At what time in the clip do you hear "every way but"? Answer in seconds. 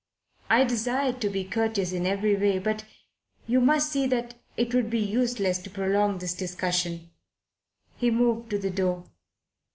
2.07-2.85